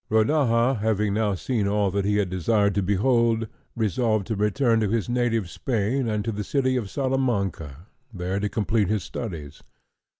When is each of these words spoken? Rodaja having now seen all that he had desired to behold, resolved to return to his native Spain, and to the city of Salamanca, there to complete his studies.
Rodaja 0.09 0.79
having 0.79 1.13
now 1.13 1.35
seen 1.35 1.67
all 1.67 1.91
that 1.91 2.05
he 2.05 2.15
had 2.17 2.27
desired 2.31 2.73
to 2.73 2.81
behold, 2.81 3.47
resolved 3.75 4.25
to 4.25 4.35
return 4.35 4.79
to 4.79 4.89
his 4.89 5.07
native 5.07 5.47
Spain, 5.47 6.07
and 6.09 6.25
to 6.25 6.31
the 6.31 6.43
city 6.43 6.75
of 6.75 6.89
Salamanca, 6.89 7.85
there 8.11 8.39
to 8.39 8.49
complete 8.49 8.87
his 8.87 9.03
studies. 9.03 9.61